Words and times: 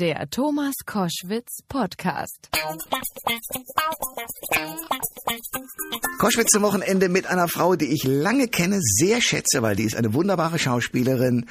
Der 0.00 0.30
Thomas 0.30 0.72
Koschwitz 0.86 1.58
Podcast. 1.68 2.48
Koschwitz 6.18 6.52
zum 6.52 6.62
Wochenende 6.62 7.10
mit 7.10 7.26
einer 7.26 7.48
Frau, 7.48 7.76
die 7.76 7.92
ich 7.92 8.04
lange 8.04 8.48
kenne, 8.48 8.78
sehr 8.80 9.20
schätze, 9.20 9.60
weil 9.60 9.76
die 9.76 9.82
ist 9.82 9.96
eine 9.96 10.14
wunderbare 10.14 10.58
Schauspielerin. 10.58 11.44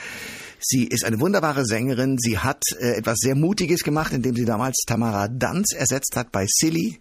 Sie 0.60 0.86
ist 0.86 1.06
eine 1.06 1.20
wunderbare 1.20 1.64
Sängerin. 1.64 2.18
Sie 2.18 2.40
hat 2.40 2.64
äh, 2.80 2.98
etwas 2.98 3.20
sehr 3.20 3.36
Mutiges 3.36 3.84
gemacht, 3.84 4.14
indem 4.14 4.36
sie 4.36 4.46
damals 4.46 4.77
Tamara 4.88 5.27
Danz 5.27 5.71
ersetzt 5.71 6.16
hat 6.16 6.31
bei 6.31 6.47
Silly. 6.50 7.00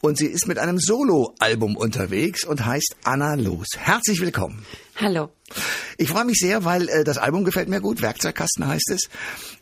Und 0.00 0.16
sie 0.16 0.26
ist 0.26 0.46
mit 0.46 0.60
einem 0.60 0.78
Solo-Album 0.78 1.76
unterwegs 1.76 2.44
und 2.44 2.64
heißt 2.64 2.94
Anna 3.02 3.34
Los. 3.34 3.66
Herzlich 3.76 4.20
willkommen. 4.20 4.64
Hallo. 4.94 5.30
Ich 5.96 6.08
freue 6.08 6.24
mich 6.24 6.38
sehr, 6.38 6.64
weil 6.64 6.88
äh, 6.88 7.02
das 7.02 7.18
Album 7.18 7.42
gefällt 7.42 7.68
mir 7.68 7.80
gut. 7.80 8.00
Werkzeugkasten 8.00 8.64
heißt 8.64 8.92
es. 8.92 9.10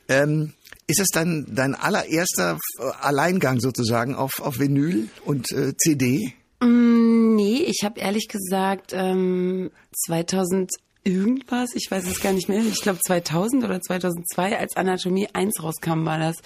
Ähm, 0.08 0.52
ist 0.86 1.00
es 1.00 1.08
dein, 1.12 1.46
dein 1.48 1.74
allererster 1.74 2.58
äh, 2.78 2.82
Alleingang 3.00 3.60
sozusagen 3.60 4.14
auf, 4.14 4.40
auf 4.40 4.58
Vinyl 4.58 5.08
und 5.24 5.50
äh, 5.52 5.76
CD? 5.76 6.32
Mm, 6.60 7.34
nee, 7.34 7.64
ich 7.66 7.84
habe 7.84 8.00
ehrlich 8.00 8.28
gesagt 8.28 8.92
ähm, 8.94 9.70
2000 10.06 10.70
irgendwas, 11.06 11.70
ich 11.74 11.88
weiß 11.88 12.06
es 12.06 12.20
gar 12.20 12.32
nicht 12.32 12.48
mehr, 12.48 12.60
ich 12.60 12.82
glaube 12.82 12.98
2000 13.00 13.64
oder 13.64 13.80
2002, 13.80 14.58
als 14.58 14.76
Anatomie 14.76 15.28
1 15.32 15.62
rauskam, 15.62 16.04
war 16.04 16.18
das. 16.18 16.36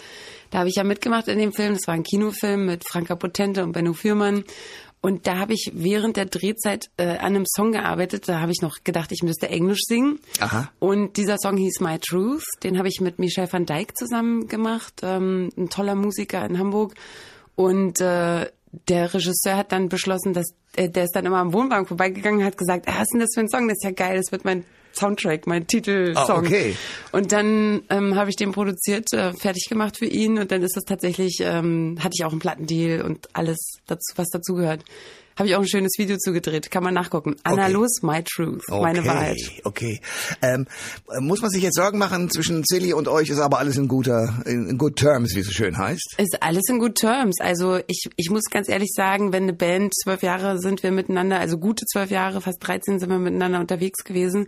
Da 0.51 0.59
habe 0.59 0.69
ich 0.69 0.77
ja 0.77 0.85
mitgemacht 0.85 1.29
in 1.29 1.39
dem 1.39 1.53
Film, 1.53 1.75
das 1.75 1.87
war 1.87 1.95
ein 1.95 2.03
Kinofilm 2.03 2.67
mit 2.67 2.85
Franka 2.87 3.17
Potente 3.17 3.63
und 3.63 3.73
Benno 3.73 3.95
Fürmann. 3.95 4.45
Und 5.03 5.27
da 5.27 5.39
habe 5.39 5.55
ich 5.55 5.73
während 5.75 6.17
der 6.17 6.27
Drehzeit 6.27 6.91
äh, 6.99 7.05
an 7.05 7.35
einem 7.35 7.47
Song 7.47 7.73
gearbeitet. 7.73 8.29
Da 8.29 8.41
habe 8.41 8.53
ich 8.53 8.61
noch 8.61 8.85
gedacht, 8.85 9.13
ich 9.13 9.23
müsste 9.23 9.49
Englisch 9.49 9.81
singen. 9.87 10.19
Aha. 10.41 10.71
Und 10.79 11.17
dieser 11.17 11.37
Song 11.39 11.57
hieß 11.57 11.81
My 11.81 11.99
Truth. 11.99 12.45
Den 12.63 12.77
habe 12.77 12.89
ich 12.89 13.01
mit 13.01 13.19
Michel 13.19 13.51
van 13.51 13.65
Dijk 13.65 13.97
zusammen 13.97 14.47
gemacht. 14.47 15.01
Ähm, 15.03 15.51
ein 15.57 15.71
toller 15.71 15.95
Musiker 15.95 16.45
in 16.45 16.59
Hamburg. 16.59 16.95
Und 17.57 18.01
äh, 18.01 18.51
der 18.89 19.15
Regisseur 19.15 19.57
hat 19.57 19.73
dann 19.73 19.89
beschlossen, 19.89 20.35
dass 20.35 20.53
äh, 20.77 20.89
der 20.91 21.05
ist 21.05 21.17
dann 21.17 21.27
immer 21.27 21.39
am 21.39 21.53
Wohnwagen 21.53 21.87
vorbeigegangen 21.87 22.41
und 22.41 22.47
hat 22.47 22.59
gesagt, 22.59 22.87
ah, 22.87 22.93
was 22.93 23.03
ist 23.03 23.13
denn 23.13 23.21
das 23.21 23.31
für 23.35 23.41
ein 23.41 23.49
Song? 23.49 23.69
Das 23.69 23.79
ist 23.79 23.85
ja 23.85 23.91
geil, 23.93 24.17
das 24.17 24.31
wird 24.33 24.45
mein 24.45 24.65
Soundtrack, 24.93 25.47
mein 25.47 25.67
Titelsong. 25.67 26.25
Ah, 26.29 26.39
okay. 26.39 26.77
Und 27.13 27.33
dann 27.33 27.83
ähm, 27.91 28.15
habe 28.15 28.31
ich 28.31 28.37
den 28.37 28.53
produziert, 28.53 29.13
äh, 29.13 29.33
fertig 29.33 29.69
gemacht 29.69 29.97
für 29.97 30.07
ihn 30.07 30.39
und 30.39 30.51
dann 30.51 30.63
ist 30.63 30.77
das 30.77 30.85
tatsächlich, 30.85 31.39
ähm, 31.41 31.97
hatte 32.01 32.13
ich 32.19 32.25
auch 32.25 32.33
einen 32.33 32.41
Plattendeal 32.41 33.03
und 33.03 33.29
alles 33.33 33.59
dazu, 33.87 34.13
was 34.17 34.29
dazugehört. 34.29 34.85
Habe 35.41 35.49
ich 35.49 35.57
auch 35.57 35.63
ein 35.63 35.69
schönes 35.69 35.93
Video 35.97 36.19
zugedreht, 36.19 36.71
kann 36.71 36.83
man 36.83 36.93
nachgucken. 36.93 37.35
Anna 37.45 37.63
Okay. 37.63 37.73
Los, 37.73 38.03
My 38.03 38.23
Truth, 38.23 38.61
Okay, 38.69 38.83
meine 38.83 39.07
Wahrheit. 39.07 39.41
Okay. 39.65 40.03
Ähm, 40.43 40.67
muss 41.21 41.41
man 41.41 41.51
sich 41.51 41.63
jetzt 41.63 41.77
Sorgen 41.77 41.97
machen 41.97 42.29
zwischen 42.29 42.63
Silly 42.63 42.93
und 42.93 43.09
euch? 43.09 43.31
Ist 43.31 43.39
aber 43.39 43.59
alles 43.59 43.79
in 43.79 43.89
guter, 43.89 44.43
in, 44.45 44.69
in 44.69 44.77
good 44.77 44.97
terms, 44.97 45.35
wie 45.35 45.41
es 45.41 45.47
so 45.47 45.53
schön 45.53 45.79
heißt. 45.79 46.17
Ist 46.19 46.43
alles 46.43 46.65
in 46.69 46.79
good 46.79 46.97
terms. 46.97 47.41
Also 47.41 47.81
ich, 47.87 48.11
ich 48.17 48.29
muss 48.29 48.43
ganz 48.51 48.69
ehrlich 48.69 48.91
sagen, 48.95 49.33
wenn 49.33 49.45
eine 49.45 49.55
Band 49.55 49.95
zwölf 49.95 50.23
Jahre 50.23 50.59
sind 50.59 50.83
wir 50.83 50.93
miteinander, 50.93 51.41
also 51.41 51.57
gute 51.57 51.87
zwölf 51.87 52.11
Jahre, 52.11 52.43
fast 52.43 52.59
13 52.61 52.99
sind 52.99 53.09
wir 53.09 53.19
miteinander 53.19 53.61
unterwegs 53.61 54.05
gewesen. 54.05 54.47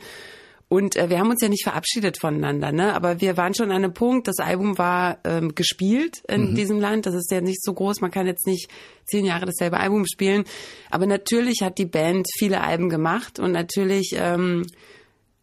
Und 0.72 0.96
äh, 0.96 1.10
wir 1.10 1.18
haben 1.18 1.28
uns 1.30 1.42
ja 1.42 1.48
nicht 1.50 1.64
verabschiedet 1.64 2.18
voneinander, 2.18 2.72
ne? 2.72 2.94
Aber 2.94 3.20
wir 3.20 3.36
waren 3.36 3.54
schon 3.54 3.70
an 3.70 3.76
einem 3.84 3.92
Punkt, 3.92 4.26
das 4.26 4.38
Album 4.38 4.78
war 4.78 5.18
ähm, 5.24 5.54
gespielt 5.54 6.22
in 6.28 6.54
diesem 6.54 6.80
Land. 6.80 7.04
Das 7.04 7.14
ist 7.14 7.30
ja 7.30 7.40
nicht 7.42 7.62
so 7.62 7.74
groß, 7.74 8.00
man 8.00 8.10
kann 8.10 8.26
jetzt 8.26 8.46
nicht 8.46 8.70
zehn 9.04 9.24
Jahre 9.26 9.44
dasselbe 9.46 9.78
Album 9.78 10.06
spielen. 10.06 10.44
Aber 10.90 11.06
natürlich 11.06 11.60
hat 11.62 11.76
die 11.76 11.84
Band 11.86 12.26
viele 12.38 12.62
Alben 12.62 12.88
gemacht 12.88 13.38
und 13.38 13.52
natürlich 13.52 14.14
ähm, 14.16 14.64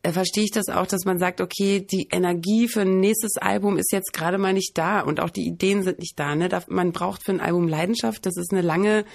äh, 0.01 0.11
verstehe 0.11 0.45
ich 0.45 0.51
das 0.51 0.69
auch, 0.69 0.87
dass 0.87 1.05
man 1.05 1.19
sagt, 1.19 1.41
okay, 1.41 1.81
die 1.81 2.07
Energie 2.11 2.67
für 2.67 2.81
ein 2.81 2.99
nächstes 2.99 3.37
Album 3.37 3.77
ist 3.77 3.91
jetzt 3.91 4.13
gerade 4.13 4.37
mal 4.37 4.53
nicht 4.53 4.77
da 4.77 5.01
und 5.01 5.19
auch 5.19 5.29
die 5.29 5.45
Ideen 5.45 5.83
sind 5.83 5.99
nicht 5.99 6.17
da. 6.17 6.35
Ne? 6.35 6.49
Da- 6.49 6.63
Man 6.69 6.91
braucht 6.91 7.23
für 7.25 7.33
ein 7.33 7.41
Album 7.41 7.67
Leidenschaft. 7.67 8.25
Das 8.25 8.35
ist 8.37 8.51
eine 8.51 8.61
lange, 8.61 9.05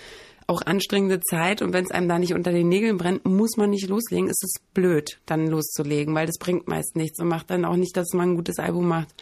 auch 0.47 0.63
anstrengende 0.63 1.21
Zeit 1.21 1.63
und 1.63 1.73
wenn 1.73 1.85
es 1.85 1.91
einem 1.91 2.09
da 2.09 2.19
nicht 2.19 2.35
unter 2.35 2.53
den 2.53 2.69
Nägeln 2.69 2.99
brennt, 2.99 3.25
muss 3.25 3.57
man 3.57 3.71
nicht 3.71 3.89
loslegen. 3.89 4.29
Es 4.29 4.43
ist 4.43 4.61
blöd, 4.75 5.19
dann 5.27 5.47
loszulegen, 5.47 6.15
weil 6.15 6.27
das 6.27 6.39
bringt 6.39 6.69
meist 6.69 6.97
nichts 6.97 7.19
und 7.21 7.29
macht 7.29 7.51
dann 7.51 7.65
auch 7.65 7.77
nicht, 7.77 7.97
dass 7.97 8.13
man 8.13 8.31
ein 8.31 8.37
gutes 8.37 8.59
Album 8.59 8.89
macht. 8.89 9.15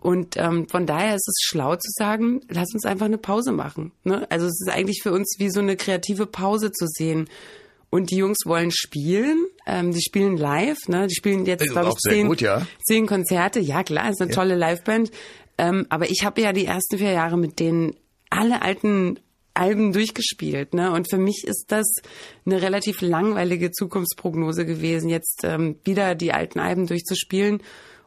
Und 0.00 0.36
ähm, 0.36 0.68
von 0.68 0.86
daher 0.86 1.14
ist 1.14 1.26
es 1.26 1.46
schlau 1.46 1.76
zu 1.76 1.88
sagen, 1.90 2.42
lass 2.50 2.74
uns 2.74 2.84
einfach 2.84 3.06
eine 3.06 3.16
Pause 3.16 3.52
machen. 3.52 3.90
Ne? 4.04 4.30
Also 4.30 4.46
es 4.46 4.60
ist 4.60 4.70
eigentlich 4.70 5.00
für 5.02 5.12
uns 5.12 5.36
wie 5.38 5.48
so 5.48 5.60
eine 5.60 5.76
kreative 5.76 6.26
Pause 6.26 6.70
zu 6.72 6.86
sehen. 6.86 7.28
Und 7.88 8.10
die 8.10 8.16
Jungs 8.16 8.38
wollen 8.44 8.70
spielen, 8.70 9.46
ähm, 9.66 9.92
die 9.92 10.02
spielen 10.02 10.36
live, 10.36 10.88
ne? 10.88 11.06
Die 11.06 11.14
spielen 11.14 11.46
jetzt, 11.46 11.70
glaube 11.70 11.90
ich, 11.90 11.94
zehn, 12.10 12.26
gut, 12.26 12.40
ja. 12.40 12.66
zehn 12.84 13.06
Konzerte. 13.06 13.60
Ja, 13.60 13.84
klar, 13.84 14.10
ist 14.10 14.20
eine 14.20 14.32
tolle 14.32 14.56
Liveband. 14.56 15.12
Ähm, 15.58 15.86
aber 15.90 16.10
ich 16.10 16.24
habe 16.24 16.40
ja 16.40 16.52
die 16.52 16.66
ersten 16.66 16.98
vier 16.98 17.12
Jahre 17.12 17.38
mit 17.38 17.60
denen 17.60 17.94
alle 18.30 18.62
alten 18.62 19.20
Alben 19.54 19.92
durchgespielt, 19.92 20.74
ne? 20.74 20.90
Und 20.92 21.08
für 21.08 21.18
mich 21.18 21.44
ist 21.46 21.66
das 21.68 21.86
eine 22.44 22.60
relativ 22.60 23.00
langweilige 23.00 23.70
Zukunftsprognose 23.70 24.66
gewesen, 24.66 25.08
jetzt 25.08 25.42
ähm, 25.44 25.76
wieder 25.84 26.14
die 26.14 26.32
alten 26.32 26.58
Alben 26.58 26.86
durchzuspielen. 26.86 27.62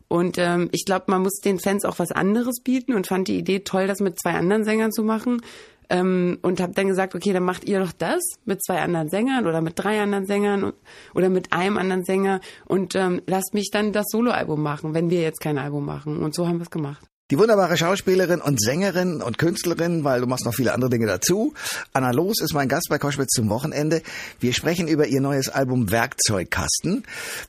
Und 0.09 0.37
ähm, 0.37 0.69
ich 0.71 0.85
glaube, 0.85 1.05
man 1.07 1.21
muss 1.21 1.39
den 1.39 1.59
Fans 1.59 1.83
auch 1.83 1.99
was 1.99 2.11
anderes 2.11 2.61
bieten 2.61 2.93
und 2.93 3.07
fand 3.07 3.27
die 3.27 3.37
Idee 3.37 3.59
toll, 3.59 3.87
das 3.87 3.99
mit 3.99 4.19
zwei 4.19 4.33
anderen 4.33 4.63
Sängern 4.63 4.91
zu 4.91 5.03
machen. 5.03 5.41
Ähm, 5.89 6.37
und 6.41 6.59
habe 6.59 6.73
dann 6.73 6.87
gesagt, 6.87 7.15
okay, 7.15 7.31
dann 7.31 7.43
macht 7.43 7.63
ihr 7.63 7.79
doch 7.79 7.93
das 7.93 8.21
mit 8.43 8.61
zwei 8.61 8.81
anderen 8.81 9.07
Sängern 9.07 9.47
oder 9.47 9.61
mit 9.61 9.73
drei 9.79 10.01
anderen 10.01 10.25
Sängern 10.25 10.65
und, 10.65 10.75
oder 11.15 11.29
mit 11.29 11.53
einem 11.53 11.77
anderen 11.77 12.03
Sänger 12.03 12.41
und 12.65 12.93
ähm, 12.95 13.21
lasst 13.25 13.53
mich 13.53 13.69
dann 13.71 13.93
das 13.93 14.07
Soloalbum 14.09 14.61
machen, 14.61 14.93
wenn 14.93 15.09
wir 15.09 15.21
jetzt 15.21 15.39
kein 15.39 15.57
Album 15.57 15.85
machen. 15.85 16.17
Und 16.21 16.35
so 16.35 16.45
haben 16.45 16.57
wir 16.57 16.63
es 16.63 16.71
gemacht. 16.71 17.07
Die 17.29 17.37
wunderbare 17.37 17.75
Schauspielerin 17.75 18.39
und 18.39 18.57
Sängerin 18.61 19.21
und 19.21 19.37
Künstlerin, 19.37 20.05
weil 20.05 20.21
du 20.21 20.27
machst 20.27 20.45
noch 20.45 20.53
viele 20.53 20.73
andere 20.73 20.89
Dinge 20.89 21.07
dazu. 21.07 21.53
Anna 21.91 22.11
Los 22.11 22.39
ist 22.39 22.53
mein 22.53 22.69
Gast 22.69 22.87
bei 22.89 22.99
Koschwitz 22.99 23.33
zum 23.33 23.49
Wochenende. 23.49 24.01
Wir 24.39 24.53
sprechen 24.53 24.87
über 24.87 25.07
ihr 25.07 25.19
neues 25.19 25.49
Album 25.49 25.91
Werkzeugkasten. 25.91 27.03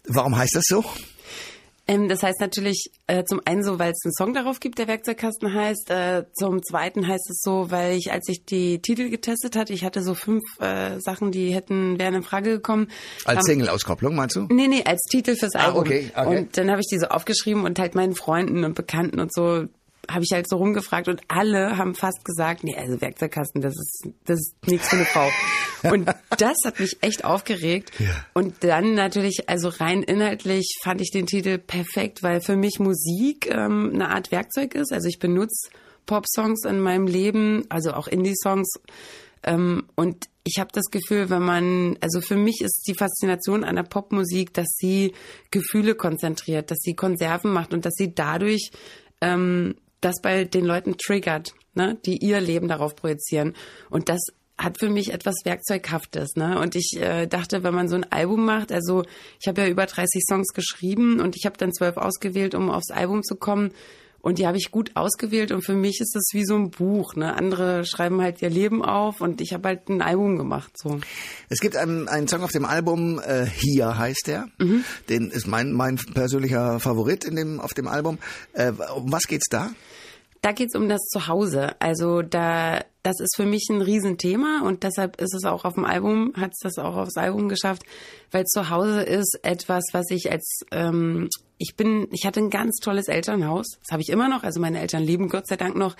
Warum 0.08 0.36
heißt 0.36 0.56
das 0.56 0.64
so? 0.66 0.84
Ähm, 1.88 2.08
das 2.08 2.22
heißt 2.22 2.38
natürlich 2.40 2.90
äh, 3.06 3.24
zum 3.24 3.40
einen 3.46 3.64
so, 3.64 3.78
weil 3.78 3.92
es 3.92 4.04
einen 4.04 4.12
Song 4.12 4.34
darauf 4.34 4.60
gibt, 4.60 4.78
der 4.78 4.86
Werkzeugkasten 4.88 5.52
heißt. 5.54 5.90
Äh, 5.90 6.24
zum 6.34 6.62
zweiten 6.62 7.08
heißt 7.08 7.30
es 7.30 7.40
so, 7.42 7.70
weil 7.70 7.96
ich, 7.96 8.12
als 8.12 8.28
ich 8.28 8.44
die 8.44 8.80
Titel 8.80 9.08
getestet 9.08 9.56
hatte, 9.56 9.72
ich 9.72 9.84
hatte 9.84 10.02
so 10.02 10.14
fünf 10.14 10.42
äh, 10.60 11.00
Sachen, 11.00 11.32
die 11.32 11.54
hätten 11.54 11.98
wären 11.98 12.14
in 12.14 12.22
Frage 12.22 12.50
gekommen. 12.50 12.88
Als 13.24 13.46
Single-Auskopplung, 13.46 14.14
meinst 14.14 14.36
du? 14.36 14.46
Nee, 14.50 14.68
nee, 14.68 14.84
als 14.84 15.00
Titel 15.10 15.34
fürs 15.34 15.54
Ah, 15.54 15.66
Album. 15.68 15.80
okay, 15.80 16.10
okay. 16.14 16.38
Und 16.38 16.56
dann 16.58 16.70
habe 16.70 16.80
ich 16.80 16.86
die 16.90 16.98
so 16.98 17.06
aufgeschrieben 17.06 17.64
und 17.64 17.78
halt 17.78 17.94
meinen 17.94 18.14
Freunden 18.14 18.64
und 18.64 18.74
Bekannten 18.74 19.18
und 19.18 19.32
so 19.32 19.64
habe 20.10 20.24
ich 20.24 20.32
halt 20.32 20.48
so 20.48 20.56
rumgefragt 20.56 21.08
und 21.08 21.20
alle 21.28 21.76
haben 21.76 21.94
fast 21.94 22.24
gesagt, 22.24 22.64
nee, 22.64 22.76
also 22.76 23.00
Werkzeugkasten, 23.00 23.60
das 23.60 23.74
ist 23.74 24.08
das 24.24 24.38
ist 24.40 24.54
nichts 24.66 24.88
für 24.88 24.96
eine 24.96 25.04
Frau. 25.04 25.28
Und 25.92 26.08
das 26.38 26.56
hat 26.64 26.80
mich 26.80 26.98
echt 27.02 27.24
aufgeregt. 27.24 27.92
Ja. 28.00 28.08
Und 28.34 28.64
dann 28.64 28.94
natürlich, 28.94 29.48
also 29.48 29.68
rein 29.68 30.02
inhaltlich 30.02 30.76
fand 30.82 31.00
ich 31.00 31.12
den 31.12 31.26
Titel 31.26 31.56
perfekt, 31.58 32.24
weil 32.24 32.40
für 32.40 32.56
mich 32.56 32.80
Musik 32.80 33.48
ähm, 33.48 33.92
eine 33.94 34.08
Art 34.08 34.32
Werkzeug 34.32 34.74
ist. 34.74 34.92
Also 34.92 35.06
ich 35.06 35.20
benutze 35.20 35.70
Pop-Songs 36.06 36.64
in 36.64 36.80
meinem 36.80 37.06
Leben, 37.06 37.64
also 37.68 37.92
auch 37.92 38.08
Indie-Songs. 38.08 38.80
Ähm, 39.44 39.84
und 39.94 40.24
ich 40.42 40.58
habe 40.58 40.70
das 40.72 40.86
Gefühl, 40.86 41.30
wenn 41.30 41.42
man, 41.42 41.96
also 42.00 42.20
für 42.20 42.36
mich 42.36 42.60
ist 42.62 42.84
die 42.88 42.94
Faszination 42.94 43.62
an 43.62 43.76
der 43.76 43.82
Popmusik, 43.84 44.52
dass 44.54 44.66
sie 44.76 45.12
Gefühle 45.50 45.94
konzentriert, 45.94 46.70
dass 46.70 46.78
sie 46.80 46.94
Konserven 46.94 47.52
macht 47.52 47.72
und 47.72 47.84
dass 47.84 47.94
sie 47.94 48.14
dadurch 48.14 48.70
ähm, 49.20 49.76
das 50.00 50.20
bei 50.22 50.44
den 50.44 50.64
Leuten 50.64 50.96
triggert, 50.96 51.54
ne, 51.74 51.96
die 52.04 52.18
ihr 52.18 52.40
Leben 52.40 52.68
darauf 52.68 52.96
projizieren. 52.96 53.54
Und 53.90 54.08
das 54.08 54.20
hat 54.58 54.78
für 54.78 54.90
mich 54.90 55.12
etwas 55.12 55.36
Werkzeughaftes, 55.44 56.34
ne? 56.34 56.58
Und 56.58 56.74
ich 56.74 56.96
äh, 56.96 57.26
dachte, 57.26 57.62
wenn 57.62 57.74
man 57.74 57.88
so 57.88 57.94
ein 57.94 58.10
Album 58.10 58.44
macht, 58.44 58.72
also 58.72 59.04
ich 59.40 59.46
habe 59.46 59.62
ja 59.62 59.68
über 59.68 59.86
30 59.86 60.22
Songs 60.28 60.48
geschrieben 60.48 61.20
und 61.20 61.36
ich 61.36 61.46
habe 61.46 61.56
dann 61.56 61.72
zwölf 61.72 61.96
ausgewählt, 61.96 62.56
um 62.56 62.68
aufs 62.68 62.90
Album 62.90 63.22
zu 63.22 63.36
kommen. 63.36 63.72
Und 64.20 64.38
die 64.38 64.46
habe 64.46 64.56
ich 64.56 64.70
gut 64.70 64.92
ausgewählt 64.94 65.52
und 65.52 65.62
für 65.62 65.74
mich 65.74 66.00
ist 66.00 66.14
das 66.14 66.30
wie 66.32 66.44
so 66.44 66.56
ein 66.56 66.70
Buch. 66.70 67.14
Ne? 67.14 67.34
Andere 67.34 67.84
schreiben 67.84 68.20
halt 68.20 68.42
ihr 68.42 68.50
Leben 68.50 68.84
auf 68.84 69.20
und 69.20 69.40
ich 69.40 69.52
habe 69.52 69.68
halt 69.68 69.88
ein 69.88 70.02
Album 70.02 70.36
gemacht. 70.36 70.72
So. 70.76 70.98
Es 71.48 71.60
gibt 71.60 71.76
einen, 71.76 72.08
einen 72.08 72.26
Song 72.26 72.42
auf 72.42 72.50
dem 72.50 72.64
Album, 72.64 73.20
äh, 73.20 73.46
Hier 73.46 73.96
heißt 73.96 74.26
der. 74.26 74.48
Mhm. 74.58 74.84
Den 75.08 75.30
ist 75.30 75.46
mein, 75.46 75.72
mein 75.72 75.96
persönlicher 75.96 76.80
Favorit 76.80 77.24
in 77.24 77.36
dem, 77.36 77.60
auf 77.60 77.74
dem 77.74 77.86
Album. 77.86 78.18
Äh, 78.54 78.72
um 78.94 79.12
was 79.12 79.24
geht's 79.24 79.48
da? 79.48 79.70
Da 80.42 80.52
geht's 80.52 80.76
um 80.76 80.88
das 80.88 81.00
Zuhause. 81.08 81.80
Also 81.80 82.22
da, 82.22 82.84
das 83.02 83.20
ist 83.20 83.36
für 83.36 83.46
mich 83.46 83.68
ein 83.70 83.82
Riesenthema 83.82 84.62
und 84.64 84.82
deshalb 84.82 85.20
ist 85.20 85.34
es 85.34 85.44
auch 85.44 85.64
auf 85.64 85.74
dem 85.74 85.84
Album, 85.84 86.32
hat 86.36 86.52
es 86.52 86.58
das 86.62 86.78
auch 86.78 86.96
aufs 86.96 87.16
Album 87.16 87.48
geschafft, 87.48 87.82
weil 88.30 88.44
Zuhause 88.44 89.02
ist 89.02 89.38
etwas, 89.42 89.84
was 89.92 90.06
ich 90.10 90.30
als 90.30 90.60
ähm, 90.70 91.28
ich 91.58 91.74
bin, 91.76 92.08
ich 92.12 92.24
hatte 92.24 92.40
ein 92.40 92.50
ganz 92.50 92.76
tolles 92.76 93.08
Elternhaus. 93.08 93.78
Das 93.82 93.92
habe 93.92 94.02
ich 94.02 94.08
immer 94.08 94.28
noch. 94.28 94.44
Also 94.44 94.60
meine 94.60 94.80
Eltern 94.80 95.02
leben 95.02 95.28
Gott 95.28 95.46
sei 95.46 95.56
Dank 95.56 95.76
noch. 95.76 95.96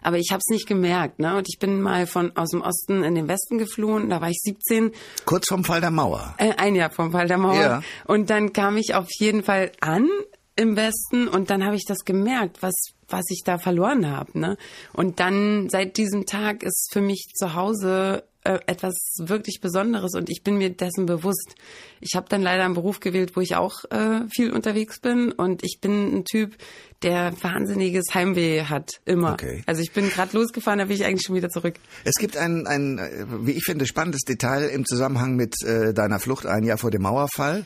Aber 0.00 0.18
ich 0.18 0.30
habe 0.30 0.40
es 0.40 0.50
nicht 0.50 0.66
gemerkt. 0.66 1.18
Ne? 1.18 1.36
Und 1.36 1.46
ich 1.48 1.58
bin 1.58 1.80
mal 1.80 2.06
von 2.06 2.36
aus 2.36 2.50
dem 2.50 2.62
Osten 2.62 3.04
in 3.04 3.14
den 3.14 3.28
Westen 3.28 3.58
geflohen. 3.58 4.10
Da 4.10 4.20
war 4.20 4.30
ich 4.30 4.40
17. 4.40 4.92
Kurz 5.24 5.48
vorm 5.48 5.64
Fall 5.64 5.80
der 5.80 5.90
Mauer. 5.90 6.34
Äh, 6.38 6.54
ein 6.56 6.74
Jahr 6.74 6.90
vom 6.90 7.12
Fall 7.12 7.28
der 7.28 7.38
Mauer. 7.38 7.54
Ja. 7.54 7.82
Und 8.06 8.30
dann 8.30 8.52
kam 8.52 8.76
ich 8.76 8.94
auf 8.94 9.08
jeden 9.18 9.42
Fall 9.44 9.70
an 9.80 10.08
im 10.56 10.76
Westen 10.76 11.28
und 11.28 11.48
dann 11.48 11.64
habe 11.64 11.76
ich 11.76 11.84
das 11.86 12.04
gemerkt, 12.04 12.62
was 12.62 12.74
was 13.12 13.24
ich 13.28 13.42
da 13.44 13.58
verloren 13.58 14.10
habe. 14.10 14.38
Ne? 14.38 14.56
Und 14.92 15.20
dann 15.20 15.68
seit 15.68 15.96
diesem 15.96 16.26
Tag 16.26 16.62
ist 16.62 16.90
für 16.92 17.00
mich 17.00 17.28
zu 17.34 17.54
Hause 17.54 18.24
äh, 18.44 18.58
etwas 18.66 18.94
wirklich 19.18 19.60
Besonderes 19.60 20.14
und 20.14 20.30
ich 20.30 20.42
bin 20.42 20.58
mir 20.58 20.70
dessen 20.70 21.06
bewusst. 21.06 21.54
Ich 22.00 22.16
habe 22.16 22.28
dann 22.28 22.42
leider 22.42 22.64
einen 22.64 22.74
Beruf 22.74 23.00
gewählt, 23.00 23.36
wo 23.36 23.40
ich 23.40 23.54
auch 23.56 23.84
äh, 23.90 24.22
viel 24.34 24.52
unterwegs 24.52 25.00
bin 25.00 25.32
und 25.32 25.62
ich 25.64 25.78
bin 25.80 26.18
ein 26.18 26.24
Typ, 26.24 26.56
der 27.02 27.32
wahnsinniges 27.40 28.06
Heimweh 28.14 28.64
hat, 28.64 29.00
immer. 29.04 29.32
Okay. 29.32 29.62
Also 29.66 29.82
ich 29.82 29.92
bin 29.92 30.08
gerade 30.08 30.36
losgefahren, 30.36 30.78
da 30.78 30.86
bin 30.86 30.96
ich 30.96 31.04
eigentlich 31.04 31.22
schon 31.26 31.36
wieder 31.36 31.48
zurück. 31.48 31.74
Es 32.04 32.16
gibt 32.16 32.36
ein, 32.36 32.66
ein, 32.66 33.00
wie 33.42 33.52
ich 33.52 33.64
finde, 33.64 33.86
spannendes 33.86 34.22
Detail 34.22 34.68
im 34.68 34.84
Zusammenhang 34.84 35.36
mit 35.36 35.54
äh, 35.64 35.92
deiner 35.92 36.18
Flucht 36.18 36.46
ein 36.46 36.64
Jahr 36.64 36.78
vor 36.78 36.90
dem 36.90 37.02
Mauerfall, 37.02 37.64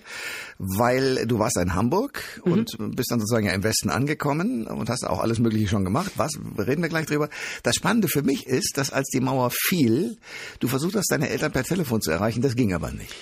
weil 0.59 1.27
du 1.27 1.39
warst 1.39 1.59
in 1.59 1.75
Hamburg 1.75 2.23
mhm. 2.45 2.53
und 2.53 2.77
bist 2.97 3.11
dann 3.11 3.21
sozusagen 3.21 3.47
ja 3.47 3.53
im 3.53 3.63
Westen 3.63 3.91
angekommen 3.91 4.67
und 4.67 4.89
hast 4.89 5.07
auch 5.07 5.21
alles 5.21 5.39
Mögliche 5.39 5.69
schon 5.69 5.85
gemacht. 5.85 6.13
Was, 6.17 6.33
reden 6.59 6.83
wir 6.83 6.89
gleich 6.89 7.07
drüber. 7.07 7.29
Das 7.63 7.75
Spannende 7.77 8.09
für 8.09 8.23
mich 8.23 8.47
ist, 8.47 8.79
dass 8.79 8.91
als 8.91 9.09
die 9.09 9.21
Mauer 9.21 9.51
fiel, 9.51 10.17
du 10.61 10.69
versucht 10.69 10.97
hast, 10.97 11.11
deine 11.11 11.29
Eltern 11.29 11.53
per 11.53 11.65
Telefon 11.65 12.01
zu 12.01 12.11
erreichen, 12.11 12.43
das 12.43 12.57
ging 12.57 12.73
aber 12.75 12.91
nicht. 12.91 13.15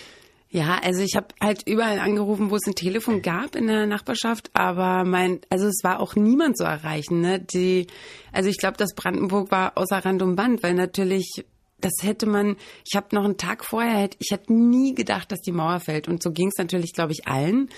Ja, 0.55 0.79
also 0.85 1.03
ich 1.03 1.17
habe 1.17 1.27
halt 1.41 1.67
überall 1.67 1.99
angerufen, 1.99 2.49
wo 2.49 2.55
es 2.55 2.65
ein 2.69 2.77
Telefon 2.77 3.23
gab 3.23 3.57
in 3.57 3.67
der 3.67 3.87
Nachbarschaft, 3.87 4.51
aber 4.55 5.03
mein, 5.03 5.41
also 5.51 5.67
es 5.67 5.81
war 5.83 5.99
auch 5.99 6.15
niemand 6.15 6.57
zu 6.57 6.63
erreichen. 6.63 7.21
Ne? 7.21 7.41
Die, 7.41 7.89
also 8.31 8.49
ich 8.49 8.59
glaube, 8.59 8.77
das 8.77 8.95
Brandenburg 8.95 9.51
war 9.51 9.77
außer 9.77 10.05
Rand 10.05 10.23
und 10.23 10.37
Band, 10.37 10.63
weil 10.63 10.75
natürlich 10.75 11.45
das 11.81 11.95
hätte 12.03 12.27
man, 12.27 12.55
ich 12.87 12.95
habe 12.95 13.09
noch 13.17 13.25
einen 13.25 13.37
Tag 13.37 13.65
vorher, 13.65 14.09
ich 14.21 14.31
hätte 14.31 14.55
nie 14.55 14.95
gedacht, 14.95 15.33
dass 15.33 15.41
die 15.41 15.51
Mauer 15.51 15.81
fällt. 15.81 16.07
Und 16.07 16.23
so 16.23 16.31
ging 16.31 16.47
es 16.47 16.57
natürlich, 16.57 16.93
glaube 16.93 17.11
ich, 17.11 17.27
allen. 17.27 17.69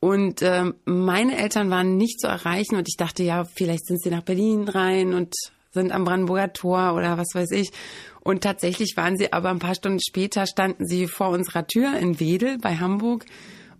Und 0.00 0.40
ähm, 0.40 0.74
meine 0.86 1.36
Eltern 1.36 1.68
waren 1.68 1.98
nicht 1.98 2.18
zu 2.18 2.28
erreichen 2.28 2.76
und 2.76 2.88
ich 2.88 2.96
dachte, 2.96 3.24
ja, 3.24 3.44
vielleicht 3.44 3.86
sind 3.86 4.00
sie 4.02 4.10
nach 4.10 4.22
Berlin 4.22 4.68
rein 4.68 5.12
und 5.12 5.34
sind 5.76 5.92
am 5.92 6.04
Brandenburger 6.04 6.52
Tor 6.52 6.94
oder 6.94 7.18
was 7.18 7.28
weiß 7.34 7.50
ich. 7.52 7.70
Und 8.20 8.42
tatsächlich 8.42 8.94
waren 8.96 9.16
sie 9.16 9.32
aber 9.32 9.50
ein 9.50 9.60
paar 9.60 9.76
Stunden 9.76 10.00
später, 10.00 10.46
standen 10.46 10.86
sie 10.86 11.06
vor 11.06 11.28
unserer 11.28 11.66
Tür 11.66 11.96
in 11.96 12.18
Wedel 12.18 12.58
bei 12.58 12.76
Hamburg. 12.76 13.24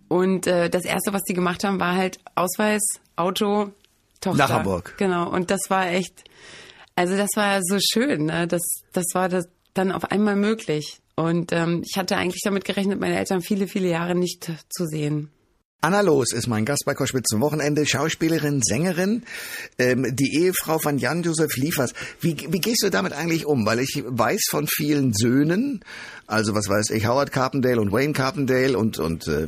Und 0.07 0.47
äh, 0.47 0.69
das 0.69 0.85
Erste, 0.85 1.11
was 1.11 1.23
sie 1.25 1.33
gemacht 1.33 1.65
haben, 1.65 1.79
war 1.81 1.95
halt 1.95 2.19
Ausweis, 2.35 2.81
Auto, 3.17 3.71
Tochter. 4.21 4.37
Nach 4.37 4.49
Hamburg. 4.49 4.95
Genau. 4.97 5.29
Und 5.29 5.51
das 5.51 5.69
war 5.69 5.87
echt, 5.87 6.23
also 6.95 7.17
das 7.17 7.29
war 7.35 7.59
so 7.61 7.77
schön. 7.79 8.27
Ne? 8.27 8.47
Das, 8.47 8.61
das 8.93 9.05
war 9.13 9.27
das 9.27 9.49
dann 9.73 9.91
auf 9.91 10.11
einmal 10.11 10.35
möglich. 10.35 10.99
Und 11.15 11.51
ähm, 11.51 11.83
ich 11.85 11.97
hatte 11.97 12.15
eigentlich 12.15 12.41
damit 12.43 12.63
gerechnet, 12.63 12.99
meine 12.99 13.17
Eltern 13.17 13.41
viele, 13.41 13.67
viele 13.67 13.89
Jahre 13.89 14.15
nicht 14.15 14.51
zu 14.69 14.85
sehen. 14.85 15.29
Anna 15.79 16.01
Los 16.01 16.33
ist 16.33 16.47
mein 16.47 16.65
Gast 16.65 16.85
bei 16.87 16.95
Koschwitz 16.95 17.27
zum 17.27 17.39
Wochenende, 17.41 17.85
Schauspielerin, 17.85 18.63
Sängerin, 18.63 19.23
ähm, 19.77 20.07
die 20.15 20.41
Ehefrau 20.41 20.79
von 20.79 20.97
Jan-Josef 20.97 21.55
Liefers. 21.55 21.93
Wie, 22.19 22.35
wie 22.49 22.59
gehst 22.59 22.81
du 22.81 22.89
damit 22.89 23.13
eigentlich 23.13 23.45
um? 23.45 23.63
Weil 23.67 23.81
ich 23.81 24.03
weiß 24.03 24.41
von 24.49 24.65
vielen 24.67 25.13
Söhnen, 25.13 25.85
also 26.27 26.53
was 26.53 26.67
weiß 26.67 26.91
ich, 26.91 27.07
Howard 27.07 27.31
Carpendale 27.31 27.81
und 27.81 27.91
Wayne 27.91 28.13
Carpendale 28.13 28.77
und, 28.77 28.99
und 28.99 29.27
äh, 29.27 29.47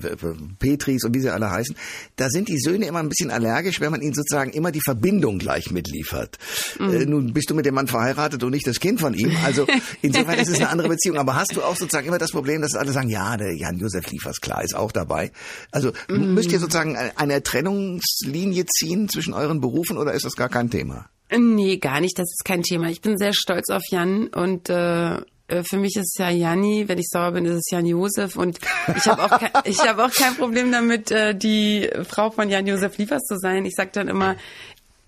Petris 0.60 1.04
und 1.04 1.14
wie 1.14 1.20
sie 1.20 1.30
alle 1.30 1.52
heißen, 1.52 1.76
da 2.16 2.30
sind 2.30 2.48
die 2.48 2.58
Söhne 2.58 2.86
immer 2.86 3.00
ein 3.00 3.10
bisschen 3.10 3.32
allergisch, 3.32 3.82
wenn 3.82 3.92
man 3.92 4.02
ihnen 4.02 4.14
sozusagen 4.14 4.52
immer 4.52 4.72
die 4.72 4.82
Verbindung 4.82 5.40
gleich 5.40 5.72
mitliefert. 5.72 6.38
Mhm. 6.80 6.94
Äh, 6.94 7.06
nun 7.06 7.34
bist 7.34 7.50
du 7.50 7.56
mit 7.56 7.66
dem 7.66 7.76
Mann 7.76 7.88
verheiratet 7.88 8.44
und 8.44 8.52
nicht 8.52 8.66
das 8.66 8.80
Kind 8.80 9.00
von 9.00 9.14
ihm, 9.14 9.36
also 9.44 9.68
insofern 10.02 10.40
ist 10.40 10.50
es 10.50 10.58
eine 10.58 10.70
andere 10.70 10.90
Beziehung. 10.90 11.18
Aber 11.18 11.36
hast 11.36 11.56
du 11.56 11.62
auch 11.62 11.76
sozusagen 11.76 12.08
immer 12.08 12.18
das 12.18 12.32
Problem, 12.32 12.62
dass 12.62 12.76
alle 12.76 12.92
sagen, 12.92 13.10
ja, 13.10 13.38
der 13.38 13.56
Jan-Josef 13.56 14.10
Liefers, 14.10 14.40
klar, 14.42 14.64
ist 14.64 14.76
auch 14.76 14.92
dabei. 14.92 15.32
Also 15.72 15.92
mhm. 16.10 16.34
Müsst 16.34 16.52
ihr 16.52 16.60
sozusagen 16.60 16.96
eine 16.96 17.44
Trennungslinie 17.44 18.66
ziehen 18.66 19.10
zwischen 19.10 19.34
euren 19.34 19.60
Berufen 19.60 19.98
oder 19.98 20.14
ist 20.14 20.26
das 20.26 20.36
gar 20.36 20.50
kein 20.50 20.70
Thema? 20.70 21.10
Nee, 21.38 21.78
gar 21.78 22.00
nicht. 22.00 22.18
Das 22.18 22.30
ist 22.32 22.46
kein 22.46 22.64
Thema. 22.64 22.90
Ich 22.90 23.02
bin 23.02 23.18
sehr 23.18 23.34
stolz 23.34 23.70
auf 23.70 23.84
Jan 23.92 24.28
und 24.28 24.70
äh 24.70 25.20
für 25.64 25.78
mich 25.78 25.96
ist 25.96 26.14
es 26.14 26.18
ja 26.18 26.30
Janni, 26.30 26.88
wenn 26.88 26.98
ich 26.98 27.08
sauer 27.10 27.32
bin, 27.32 27.46
ist 27.46 27.56
es 27.56 27.72
Jan 27.72 27.86
Josef. 27.86 28.36
Und 28.36 28.60
ich 28.96 29.06
habe 29.08 29.24
auch 29.24 29.40
kein, 29.40 29.52
habe 29.52 30.06
auch 30.06 30.14
kein 30.14 30.36
Problem 30.36 30.72
damit, 30.72 31.12
äh, 31.12 31.36
die 31.36 31.90
Frau 32.08 32.32
von 32.32 32.50
Jan 32.50 32.68
Josef 32.68 32.98
Liefers 32.98 33.24
zu 33.24 33.38
sein. 33.38 33.66
Ich 33.66 33.76
sage 33.76 33.90
dann 33.94 34.08
immer, 34.08 34.36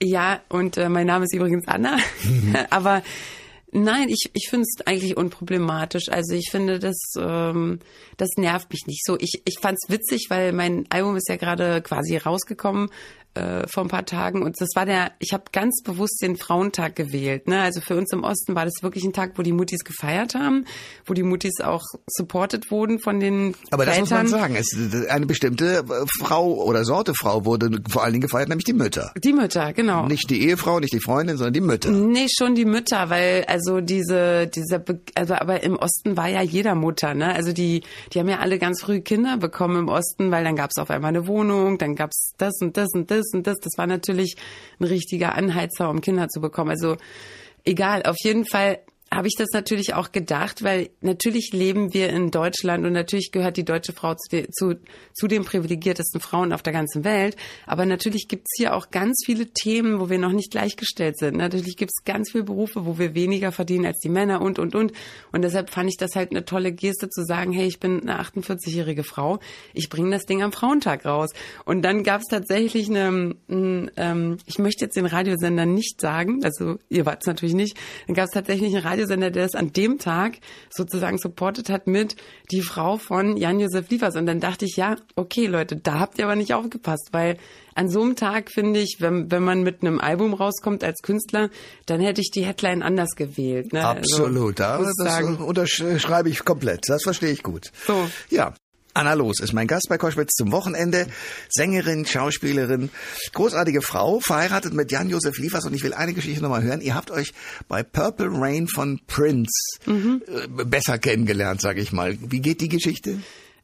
ja 0.02 0.42
und 0.50 0.78
äh, 0.78 0.90
mein 0.90 1.08
Name 1.08 1.26
ist 1.26 1.34
übrigens 1.34 1.68
Anna, 1.68 1.98
aber 2.70 3.04
Nein, 3.72 4.10
ich, 4.10 4.30
ich 4.34 4.48
finde 4.50 4.64
es 4.64 4.86
eigentlich 4.86 5.16
unproblematisch. 5.16 6.10
Also 6.10 6.34
ich 6.36 6.50
finde, 6.52 6.80
das, 6.80 6.98
ähm, 7.18 7.80
das 8.18 8.30
nervt 8.38 8.70
mich 8.72 8.86
nicht 8.86 9.06
so. 9.06 9.18
Ich, 9.20 9.42
ich 9.46 9.60
fand 9.62 9.78
es 9.82 9.90
witzig, 9.90 10.28
weil 10.30 10.52
mein 10.52 10.86
Album 10.90 11.16
ist 11.16 11.30
ja 11.30 11.38
gerade 11.38 11.82
quasi 11.82 12.18
rausgekommen 12.18 12.90
äh, 13.34 13.66
vor 13.68 13.84
ein 13.84 13.90
paar 13.90 14.06
Tagen 14.06 14.44
und 14.44 14.60
das 14.60 14.70
war 14.76 14.86
der, 14.86 15.14
ich 15.20 15.32
habe 15.32 15.46
ganz 15.54 15.82
bewusst 15.84 16.22
den 16.22 16.36
Frauentag 16.36 16.96
gewählt. 16.96 17.48
Ne? 17.48 17.62
Also 17.62 17.80
für 17.80 17.96
uns 17.96 18.12
im 18.12 18.24
Osten 18.24 18.56
war 18.56 18.66
das 18.66 18.74
wirklich 18.82 19.06
ein 19.06 19.14
Tag, 19.14 19.38
wo 19.38 19.42
die 19.42 19.54
Mutis 19.54 19.86
gefeiert 19.86 20.36
haben, 20.36 20.66
wo 21.06 21.14
die 21.14 21.24
Mutis 21.24 21.62
auch 21.62 21.84
supported 22.08 22.72
wurden 22.72 23.00
von 23.00 23.20
den 23.20 23.56
Aber 23.72 23.86
das 23.86 24.00
muss 24.00 24.10
man 24.10 24.28
sagen, 24.28 24.56
es, 24.56 24.76
eine 25.10 25.26
bestimmte 25.26 25.78
äh, 25.78 26.06
Frau 26.20 26.54
oder 26.66 26.84
Sorte 26.84 27.14
Frau 27.14 27.46
wurde 27.46 27.70
vor 27.90 28.04
allen 28.04 28.14
Dingen 28.14 28.24
gefeiert, 28.24 28.50
nämlich 28.50 28.66
die 28.66 28.74
Mütter. 28.74 29.14
Die 29.24 29.34
Mütter, 29.34 29.72
genau. 29.72 30.08
Nicht 30.08 30.30
die 30.30 30.46
Ehefrau, 30.48 30.80
nicht 30.82 30.94
die 30.94 31.00
Freundin, 31.00 31.38
sondern 31.38 31.54
die 31.54 31.62
Mütter. 31.62 31.92
Nee, 31.92 32.28
schon 32.30 32.56
die 32.56 32.66
Mütter, 32.66 33.10
weil 33.10 33.46
also 33.48 33.61
diese, 33.82 34.48
dieser, 34.48 34.84
also 35.16 35.36
aber 35.36 35.62
im 35.64 35.76
Osten 35.76 36.18
war 36.18 36.28
ja 36.28 36.42
jeder 36.42 36.74
Mutter, 36.74 37.14
ne? 37.14 37.34
Also 37.36 37.54
die, 37.54 37.84
die 38.12 38.20
haben 38.20 38.30
ja 38.30 38.40
alle 38.40 38.58
ganz 38.58 38.82
früh 38.82 39.02
Kinder 39.02 39.38
bekommen 39.38 39.78
im 39.78 39.88
Osten, 39.88 40.32
weil 40.32 40.44
dann 40.44 40.56
gab 40.56 40.72
es 40.72 40.82
auf 40.82 40.90
einmal 40.90 41.10
eine 41.10 41.28
Wohnung, 41.28 41.78
dann 41.78 41.96
gab 41.96 42.10
es 42.10 42.34
das 42.38 42.54
und 42.62 42.78
das 42.78 42.90
und 42.94 43.12
das 43.12 43.26
und 43.34 43.46
das. 43.46 43.58
Das 43.60 43.78
war 43.78 43.88
natürlich 43.88 44.36
ein 44.80 44.86
richtiger 44.86 45.36
Anheizer, 45.36 45.90
um 45.90 46.02
Kinder 46.02 46.28
zu 46.28 46.42
bekommen. 46.42 46.72
Also 46.72 46.98
egal, 47.64 48.04
auf 48.04 48.18
jeden 48.24 48.46
Fall 48.46 48.80
habe 49.14 49.28
ich 49.28 49.36
das 49.38 49.50
natürlich 49.54 49.94
auch 49.94 50.14
gedacht, 50.14 50.64
weil 50.64 50.90
natürlich 51.02 51.50
leben 51.52 51.94
wir 51.94 52.10
in 52.10 52.32
Deutschland 52.32 52.86
und 52.86 52.94
natürlich 52.94 53.32
gehört 53.34 53.58
die 53.58 53.66
deutsche 53.66 53.92
Frau 53.92 54.16
zu, 54.16 54.48
zu, 54.50 54.76
zu 55.14 55.28
den 55.28 55.44
privilegiertesten 55.44 56.22
Frauen 56.22 56.54
auf 56.54 56.64
der 56.64 56.72
ganzen 56.72 57.04
Welt. 57.04 57.36
Aber 57.68 57.86
natürlich 57.86 58.30
gibt 58.30 58.44
es 58.48 58.58
hier 58.58 58.74
auch 58.74 58.90
ganz 58.90 59.22
viele 59.26 59.48
Themen, 59.48 60.00
wo 60.00 60.10
wir 60.10 60.18
noch 60.18 60.32
nicht 60.32 60.52
gleichgestellt 60.52 61.18
sind. 61.18 61.36
Natürlich 61.36 61.76
gibt 61.76 61.92
es 61.94 62.06
ganz 62.06 62.32
viele 62.32 62.46
Berufe, 62.46 62.86
wo 62.86 62.98
wir 63.00 63.14
weniger 63.14 63.52
verdienen 63.52 63.86
als 63.86 64.00
die 64.00 64.08
Männer 64.08 64.42
und, 64.42 64.60
und, 64.60 64.76
und. 64.76 64.94
Und 65.34 65.42
deshalb 65.42 65.72
fand 65.72 65.90
ich 65.90 65.98
das 65.98 66.16
halt 66.16 66.32
eine 66.32 66.46
tolle 66.46 66.72
Geste 66.72 67.10
zu 67.10 67.26
sagen, 67.26 67.52
hey, 67.52 67.68
ich 67.68 67.82
bin 67.82 68.08
eine 68.08 68.22
48-jährige 68.22 69.04
Frau, 69.04 69.40
ich 69.74 69.90
bringe 69.90 70.12
das 70.12 70.26
Ding 70.26 70.42
am 70.42 70.54
Frauentag 70.54 71.06
raus. 71.06 71.32
Und 71.66 71.82
dann 71.82 72.04
gab 72.04 72.22
es 72.22 72.28
tatsächlich 72.28 72.90
eine, 72.90 73.36
ein, 73.50 73.92
ähm, 73.98 74.38
ich 74.46 74.58
möchte 74.58 74.86
jetzt 74.86 74.96
den 74.96 75.06
Radiosender 75.06 75.66
nicht 75.66 76.00
sagen, 76.00 76.46
also 76.46 76.78
ihr 76.88 77.06
wart 77.06 77.24
es 77.24 77.28
natürlich 77.28 77.56
nicht, 77.56 77.78
dann 78.08 78.16
gab 78.16 78.26
es 78.26 78.32
tatsächlich 78.32 78.74
eine 78.74 78.86
Radio 78.86 79.01
Radiosender, 79.02 79.32
der 79.32 79.44
das 79.44 79.56
an 79.56 79.74
dem 79.74 79.98
Tag 79.98 80.38
sozusagen 80.70 81.18
supportet 81.18 81.70
hat 81.70 81.88
mit 81.88 82.16
die 82.52 82.62
Frau 82.62 82.98
von 82.98 83.38
Jan-Josef 83.38 83.90
Liefers. 83.90 84.16
Und 84.16 84.26
dann 84.26 84.40
dachte 84.40 84.66
ich, 84.66 84.76
ja, 84.76 84.96
okay, 85.16 85.48
Leute, 85.48 85.76
da 85.76 86.00
habt 86.00 86.18
ihr 86.20 86.26
aber 86.26 86.36
nicht 86.36 86.54
aufgepasst, 86.54 87.10
weil 87.12 87.38
an 87.74 87.90
so 87.90 88.02
einem 88.02 88.16
Tag 88.16 88.52
finde 88.52 88.80
ich, 88.80 88.98
wenn, 89.00 89.32
wenn 89.32 89.44
man 89.44 89.64
mit 89.64 89.82
einem 89.82 90.00
Album 90.00 90.34
rauskommt 90.34 90.84
als 90.84 91.02
Künstler, 91.02 91.50
dann 91.86 92.02
hätte 92.02 92.22
ich 92.22 92.32
die 92.32 92.46
Headline 92.46 92.84
anders 92.84 93.16
gewählt. 93.16 93.74
Ne? 93.74 93.86
Also, 93.86 94.24
Absolut, 94.26 94.62
also, 94.62 94.86
das 94.86 94.96
sagen. 94.96 95.38
unterschreibe 95.38 96.30
ich 96.30 96.44
komplett. 96.44 96.82
Das 96.88 97.04
verstehe 97.04 97.32
ich 97.32 97.44
gut. 97.44 97.72
So. 97.88 98.08
Ja, 98.30 98.54
Anna 98.94 99.14
Los 99.14 99.40
ist 99.40 99.54
mein 99.54 99.68
Gast 99.68 99.88
bei 99.90 99.98
Koschwitz 99.98 100.34
zum 100.34 100.52
Wochenende. 100.52 101.08
Sängerin, 101.50 102.06
Schauspielerin, 102.06 102.90
großartige 103.34 103.82
Frau, 103.82 104.20
verheiratet 104.20 104.74
mit 104.74 104.92
Jan-Josef 104.92 105.38
Liefers. 105.38 105.66
Und 105.66 105.74
ich 105.74 105.84
will 105.84 105.94
eine 105.94 106.14
Geschichte 106.14 106.42
nochmal 106.42 106.64
hören. 106.64 106.82
Ihr 106.82 106.96
habt 106.96 107.12
euch 107.12 107.34
bei 107.68 107.84
Purple 107.84 108.30
Rain 108.32 108.68
von 108.68 109.00
Prince 109.08 109.78
mhm. 109.86 110.22
Äh, 110.28 110.66
besser 110.66 110.98
kennengelernt, 110.98 111.62
sage 111.62 111.82
ich 111.82 111.92
mal. 111.92 112.18
Wie 112.20 112.42
geht 112.42 112.62
die 112.62 112.70
Geschichte? 112.70 113.20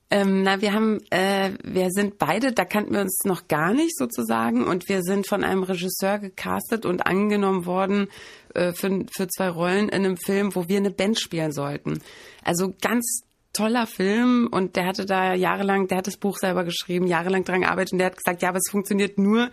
Ähm, 0.10 0.44
na, 0.44 0.62
wir 0.62 0.72
haben, 0.72 1.00
äh, 1.10 1.52
wir 1.64 1.90
sind 1.90 2.18
beide, 2.18 2.54
da 2.54 2.64
kannten 2.64 2.94
wir 2.94 3.02
uns 3.02 3.26
noch 3.26 3.50
gar 3.50 3.74
nicht 3.74 3.98
sozusagen 3.98 4.66
und 4.66 4.88
wir 4.88 5.02
sind 5.02 5.28
von 5.28 5.44
einem 5.44 5.64
Regisseur 5.64 6.20
gecastet 6.20 6.86
und 6.86 7.06
angenommen 7.06 7.66
worden 7.66 8.08
äh, 8.54 8.72
für, 8.72 9.06
für 9.12 9.28
zwei 9.28 9.50
Rollen 9.50 9.90
in 9.90 10.06
einem 10.06 10.16
Film, 10.16 10.56
wo 10.56 10.70
wir 10.70 10.78
eine 10.78 10.92
Band 10.92 11.20
spielen 11.20 11.52
sollten. 11.52 12.00
Also 12.42 12.74
ganz 12.82 13.24
toller 13.58 13.88
Film 13.88 14.48
und 14.52 14.76
der 14.76 14.86
hatte 14.86 15.06
da 15.06 15.34
jahrelang, 15.34 15.88
der 15.88 15.98
hat 16.00 16.08
das 16.08 16.18
Buch 16.18 16.38
selber 16.38 16.64
geschrieben, 16.64 17.08
jahrelang 17.08 17.44
dran 17.44 17.62
gearbeitet 17.62 17.94
und 17.94 18.00
der 18.00 18.08
hat 18.08 18.18
gesagt, 18.18 18.42
ja, 18.42 18.50
aber 18.50 18.60
es 18.60 18.70
funktioniert 18.70 19.18
nur, 19.18 19.50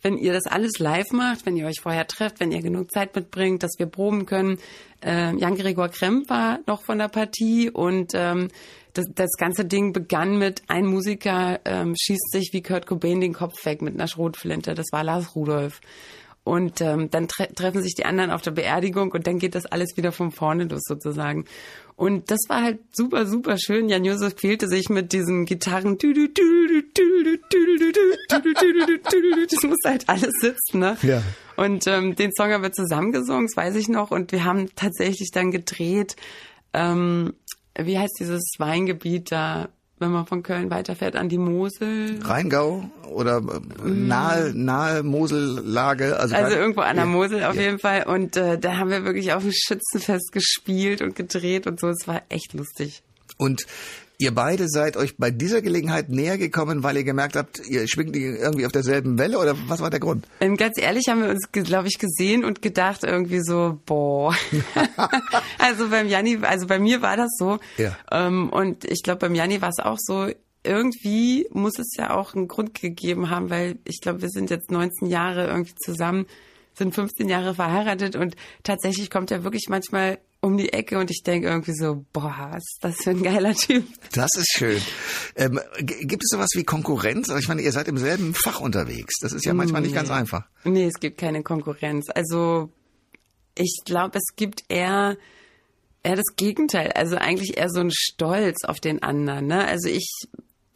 wenn 0.00 0.16
ihr 0.16 0.32
das 0.32 0.46
alles 0.46 0.78
live 0.78 1.10
macht, 1.12 1.44
wenn 1.44 1.56
ihr 1.56 1.66
euch 1.66 1.80
vorher 1.80 2.06
trefft, 2.06 2.38
wenn 2.38 2.52
ihr 2.52 2.62
genug 2.62 2.92
Zeit 2.92 3.16
mitbringt, 3.16 3.62
dass 3.62 3.72
wir 3.78 3.86
proben 3.86 4.26
können. 4.26 4.58
Äh, 5.04 5.34
Jan-Gregor 5.36 5.88
Kremp 5.88 6.30
war 6.30 6.60
noch 6.66 6.82
von 6.84 6.98
der 6.98 7.08
Partie 7.08 7.68
und 7.70 8.12
ähm, 8.14 8.48
das, 8.94 9.06
das 9.14 9.30
ganze 9.36 9.64
Ding 9.64 9.92
begann 9.92 10.38
mit, 10.38 10.62
ein 10.68 10.86
Musiker 10.86 11.60
ähm, 11.64 11.94
schießt 12.00 12.30
sich 12.32 12.50
wie 12.52 12.62
Kurt 12.62 12.86
Cobain 12.86 13.20
den 13.20 13.34
Kopf 13.34 13.64
weg 13.64 13.82
mit 13.82 13.94
einer 13.94 14.08
Schrotflinte. 14.08 14.74
Das 14.74 14.86
war 14.92 15.02
Lars 15.02 15.34
Rudolph. 15.34 15.80
Und 16.48 16.80
ähm, 16.80 17.10
dann 17.10 17.28
tre 17.28 17.46
treffen 17.54 17.82
sich 17.82 17.94
die 17.94 18.06
anderen 18.06 18.30
auf 18.30 18.40
der 18.40 18.52
Beerdigung 18.52 19.12
und 19.12 19.26
dann 19.26 19.38
geht 19.38 19.54
das 19.54 19.66
alles 19.66 19.98
wieder 19.98 20.12
von 20.12 20.30
vorne 20.32 20.64
los 20.64 20.80
sozusagen. 20.82 21.44
Und 21.94 22.30
das 22.30 22.38
war 22.48 22.62
halt 22.62 22.78
super, 22.90 23.26
super 23.26 23.58
schön. 23.58 23.90
Jan 23.90 24.06
Josef 24.06 24.34
quälte 24.34 24.66
sich 24.66 24.88
mit 24.88 25.12
diesen 25.12 25.44
Gitarren. 25.44 25.98
Das 29.50 29.62
muss 29.62 29.76
halt 29.84 30.08
alles 30.08 30.32
sitzen, 30.40 30.78
ne? 30.78 30.96
Ja. 31.02 31.22
Und 31.56 31.86
ähm, 31.86 32.16
den 32.16 32.32
Song 32.32 32.50
haben 32.50 32.62
wir 32.62 32.72
zusammengesungen, 32.72 33.46
das 33.46 33.56
weiß 33.62 33.76
ich 33.76 33.90
noch. 33.90 34.10
Und 34.10 34.32
wir 34.32 34.44
haben 34.44 34.70
tatsächlich 34.74 35.30
dann 35.30 35.50
gedreht, 35.50 36.16
ähm, 36.72 37.34
wie 37.78 37.98
heißt 37.98 38.16
dieses 38.20 38.54
Weingebiet 38.56 39.32
da, 39.32 39.68
wenn 40.00 40.10
man 40.12 40.26
von 40.26 40.42
Köln 40.42 40.70
weiterfährt, 40.70 41.16
an 41.16 41.28
die 41.28 41.38
Mosel? 41.38 42.18
Rheingau 42.22 42.84
oder 43.10 43.38
äh, 43.38 43.88
nahe, 43.88 44.52
nahe 44.54 45.02
Mosellage. 45.02 46.16
Also, 46.18 46.34
Also 46.34 46.56
irgendwo 46.56 46.80
an 46.82 46.96
der 46.96 47.04
Ja. 47.06 47.10
Mosel 47.10 47.44
auf 47.44 47.54
Ja. 47.56 47.62
jeden 47.62 47.78
Fall. 47.78 48.04
Und 48.06 48.36
äh, 48.36 48.58
da 48.58 48.76
haben 48.76 48.90
wir 48.90 49.04
wirklich 49.04 49.32
auf 49.32 49.42
dem 49.42 49.52
Schützenfest 49.52 50.32
gespielt 50.32 51.02
und 51.02 51.14
gedreht 51.16 51.66
und 51.66 51.80
so. 51.80 51.88
Es 51.88 52.06
war 52.06 52.22
echt 52.28 52.52
lustig. 52.54 53.02
Und 53.36 53.66
ihr 54.18 54.34
beide 54.34 54.68
seid 54.68 54.96
euch 54.96 55.16
bei 55.16 55.30
dieser 55.30 55.62
Gelegenheit 55.62 56.08
näher 56.08 56.38
gekommen, 56.38 56.82
weil 56.82 56.96
ihr 56.96 57.04
gemerkt 57.04 57.36
habt, 57.36 57.60
ihr 57.66 57.86
schwingt 57.86 58.16
irgendwie 58.16 58.66
auf 58.66 58.72
derselben 58.72 59.16
Welle 59.16 59.38
oder 59.38 59.56
was 59.68 59.80
war 59.80 59.90
der 59.90 60.00
Grund? 60.00 60.26
Ähm, 60.40 60.56
ganz 60.56 60.76
ehrlich 60.76 61.06
haben 61.08 61.22
wir 61.22 61.30
uns, 61.30 61.50
glaube 61.52 61.86
ich, 61.86 61.98
gesehen 61.98 62.44
und 62.44 62.60
gedacht 62.60 63.04
irgendwie 63.04 63.40
so, 63.40 63.80
boah. 63.86 64.34
also 65.58 65.88
beim 65.88 66.08
Janni, 66.08 66.38
also 66.42 66.66
bei 66.66 66.80
mir 66.80 67.00
war 67.00 67.16
das 67.16 67.30
so. 67.38 67.58
Ja. 67.76 67.96
Ähm, 68.10 68.50
und 68.50 68.84
ich 68.84 69.02
glaube, 69.04 69.20
beim 69.20 69.36
Janni 69.36 69.62
war 69.62 69.70
es 69.70 69.78
auch 69.78 69.98
so, 70.00 70.28
irgendwie 70.64 71.46
muss 71.52 71.78
es 71.78 71.94
ja 71.96 72.10
auch 72.10 72.34
einen 72.34 72.48
Grund 72.48 72.74
gegeben 72.74 73.30
haben, 73.30 73.50
weil 73.50 73.78
ich 73.84 74.00
glaube, 74.00 74.22
wir 74.22 74.30
sind 74.30 74.50
jetzt 74.50 74.72
19 74.72 75.08
Jahre 75.08 75.46
irgendwie 75.46 75.76
zusammen, 75.76 76.26
sind 76.74 76.92
15 76.92 77.28
Jahre 77.28 77.54
verheiratet 77.54 78.16
und 78.16 78.34
tatsächlich 78.64 79.10
kommt 79.10 79.30
er 79.30 79.44
wirklich 79.44 79.66
manchmal 79.68 80.18
um 80.48 80.56
die 80.56 80.72
Ecke 80.72 80.98
und 80.98 81.10
ich 81.10 81.22
denke 81.22 81.48
irgendwie 81.48 81.74
so, 81.74 82.04
boah, 82.12 82.54
ist 82.56 82.78
das 82.80 82.96
für 82.96 83.10
ein 83.10 83.22
geiler 83.22 83.54
Typ. 83.54 83.86
Das 84.12 84.30
ist 84.36 84.50
schön. 84.50 84.80
Ähm, 85.36 85.60
gibt 85.78 86.24
es 86.24 86.30
sowas 86.30 86.48
wie 86.54 86.64
Konkurrenz? 86.64 87.28
Also 87.28 87.40
ich 87.40 87.48
meine, 87.48 87.62
ihr 87.62 87.72
seid 87.72 87.88
im 87.88 87.98
selben 87.98 88.34
Fach 88.34 88.60
unterwegs. 88.60 89.14
Das 89.20 89.32
ist 89.32 89.44
ja 89.44 89.54
manchmal 89.54 89.82
nicht 89.82 89.94
ganz 89.94 90.10
einfach. 90.10 90.48
Nee, 90.64 90.86
es 90.86 90.98
gibt 91.00 91.18
keine 91.18 91.42
Konkurrenz. 91.42 92.06
Also 92.12 92.72
ich 93.54 93.82
glaube, 93.84 94.18
es 94.18 94.34
gibt 94.36 94.64
eher 94.68 95.16
eher 96.02 96.16
das 96.16 96.36
Gegenteil. 96.36 96.92
Also 96.92 97.16
eigentlich 97.16 97.56
eher 97.56 97.68
so 97.70 97.80
ein 97.80 97.90
Stolz 97.90 98.64
auf 98.64 98.80
den 98.80 99.02
anderen. 99.02 99.46
Ne? 99.46 99.66
Also 99.66 99.88
ich 99.88 100.10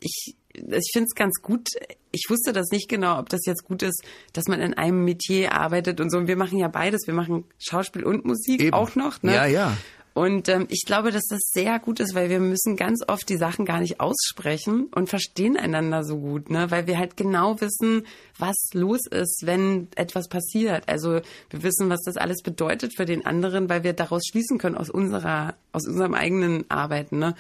ich 0.01 0.37
ich 0.55 0.91
finde 0.93 1.07
es 1.09 1.15
ganz 1.15 1.41
gut. 1.43 1.69
Ich 2.11 2.27
wusste 2.29 2.53
das 2.53 2.71
nicht 2.71 2.89
genau, 2.89 3.19
ob 3.19 3.29
das 3.29 3.47
jetzt 3.47 3.65
gut 3.65 3.83
ist, 3.83 4.03
dass 4.33 4.47
man 4.47 4.61
in 4.61 4.75
einem 4.75 5.05
Metier 5.05 5.53
arbeitet 5.53 6.01
und 6.01 6.11
so. 6.11 6.19
Und 6.19 6.27
wir 6.27 6.37
machen 6.37 6.59
ja 6.59 6.69
beides. 6.69 7.07
Wir 7.07 7.15
machen 7.15 7.45
Schauspiel 7.59 8.05
und 8.05 8.25
Musik 8.25 8.61
Eben. 8.61 8.75
auch 8.75 8.95
noch. 8.95 9.23
Ne? 9.23 9.35
Ja, 9.35 9.47
ja. 9.47 9.77
Und 10.15 10.49
ähm, 10.51 10.67
ich 10.69 10.83
glaube, 10.85 11.11
dass 11.11 11.25
das 11.29 11.41
sehr 11.53 11.79
gut 11.79 11.99
ist, 11.99 12.15
weil 12.15 12.29
wir 12.29 12.39
müssen 12.39 12.77
ganz 12.77 13.03
oft 13.09 13.27
die 13.31 13.39
Sachen 13.39 13.65
gar 13.65 13.81
nicht 13.81 13.99
aussprechen 13.99 14.89
und 14.95 15.09
verstehen 15.09 15.57
einander 15.57 16.05
so 16.05 16.19
gut, 16.19 16.51
ne? 16.51 16.71
Weil 16.71 16.87
wir 16.87 16.99
halt 16.99 17.17
genau 17.17 17.61
wissen, 17.63 18.07
was 18.39 18.57
los 18.75 19.07
ist, 19.07 19.45
wenn 19.47 19.89
etwas 19.97 20.29
passiert. 20.29 20.87
Also 20.87 21.21
wir 21.49 21.63
wissen, 21.63 21.89
was 21.89 22.03
das 22.05 22.19
alles 22.19 22.43
bedeutet 22.43 22.95
für 22.95 23.07
den 23.07 23.25
anderen, 23.25 23.71
weil 23.71 23.85
wir 23.85 23.95
daraus 23.95 24.27
schließen 24.27 24.59
können 24.59 24.77
aus 24.77 24.91
unserer, 24.91 25.55
aus 25.73 25.87
unserem 25.87 26.13
eigenen 26.13 26.71
Arbeiten, 26.71 27.19
ne? 27.19 27.35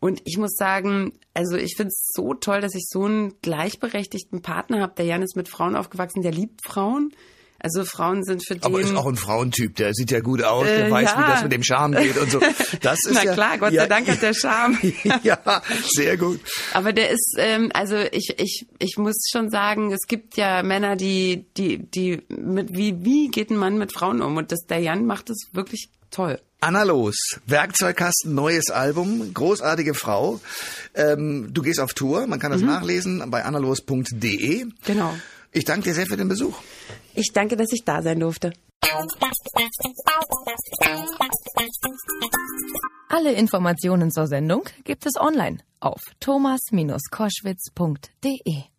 Und 0.00 0.20
ich 0.24 0.38
muss 0.38 0.54
sagen, 0.54 1.12
also 1.34 1.56
ich 1.56 1.74
finde 1.76 1.88
es 1.88 2.12
so 2.14 2.34
toll, 2.34 2.60
dass 2.60 2.74
ich 2.74 2.86
so 2.88 3.04
einen 3.04 3.34
gleichberechtigten 3.42 4.42
Partner 4.42 4.80
habe. 4.80 4.94
Der 4.96 5.06
Jan 5.06 5.22
ist 5.22 5.36
mit 5.36 5.48
Frauen 5.48 5.76
aufgewachsen, 5.76 6.22
der 6.22 6.32
liebt 6.32 6.64
Frauen. 6.64 7.12
Also 7.60 7.84
Frauen 7.84 8.22
sind 8.22 8.46
für 8.46 8.54
den 8.54 8.62
Aber 8.62 8.80
ist 8.80 8.94
auch 8.94 9.06
ein 9.06 9.16
Frauentyp, 9.16 9.74
der 9.74 9.92
sieht 9.92 10.12
ja 10.12 10.20
gut 10.20 10.44
aus, 10.44 10.64
der 10.64 10.86
Äh, 10.86 10.90
weiß, 10.92 11.10
ja. 11.10 11.18
wie 11.18 11.30
das 11.32 11.42
mit 11.42 11.52
dem 11.52 11.64
Charme 11.64 11.96
geht 11.96 12.16
und 12.16 12.30
so. 12.30 12.38
Das 12.82 12.98
ist 13.04 13.14
Na 13.14 13.24
ja, 13.24 13.32
klar, 13.32 13.58
Gott 13.58 13.72
ja, 13.72 13.82
sei 13.82 13.88
Dank 13.88 14.08
hat 14.08 14.22
der 14.22 14.32
Charme. 14.32 14.78
ja, 15.24 15.62
sehr 15.88 16.16
gut. 16.16 16.38
Aber 16.72 16.92
der 16.92 17.10
ist, 17.10 17.34
ähm, 17.36 17.70
also 17.74 17.96
ich, 17.96 18.36
ich, 18.38 18.66
ich 18.78 18.96
muss 18.96 19.16
schon 19.28 19.50
sagen, 19.50 19.90
es 19.90 20.06
gibt 20.06 20.36
ja 20.36 20.62
Männer, 20.62 20.94
die, 20.94 21.46
die, 21.56 21.78
die 21.78 22.22
mit 22.28 22.76
wie, 22.76 23.04
wie 23.04 23.26
geht 23.26 23.50
ein 23.50 23.56
Mann 23.56 23.76
mit 23.76 23.92
Frauen 23.92 24.22
um? 24.22 24.36
Und 24.36 24.52
das, 24.52 24.60
der 24.68 24.78
Jan 24.78 25.04
macht 25.04 25.28
das 25.28 25.48
wirklich 25.52 25.90
toll. 26.10 26.40
Anna 26.60 26.82
Los, 26.82 27.16
Werkzeugkasten, 27.46 28.34
neues 28.34 28.70
Album, 28.70 29.32
großartige 29.32 29.94
Frau. 29.94 30.40
Ähm, 30.94 31.50
du 31.52 31.62
gehst 31.62 31.78
auf 31.78 31.94
Tour, 31.94 32.26
man 32.26 32.40
kann 32.40 32.50
das 32.50 32.62
nachlesen 32.62 33.30
bei 33.30 33.44
annalos.de. 33.44 34.66
Genau. 34.84 35.14
Ich 35.52 35.64
danke 35.64 35.84
dir 35.84 35.94
sehr 35.94 36.06
für 36.06 36.16
den 36.16 36.26
Besuch. 36.28 36.58
Ich 37.14 37.30
danke, 37.32 37.56
dass 37.56 37.72
ich 37.72 37.84
da 37.84 38.02
sein 38.02 38.18
durfte. 38.20 38.52
Alle 43.08 43.32
Informationen 43.32 44.10
zur 44.10 44.26
Sendung 44.26 44.64
gibt 44.84 45.06
es 45.06 45.14
online 45.16 45.58
auf 45.80 46.02
thomas-koschwitz.de. 46.20 48.77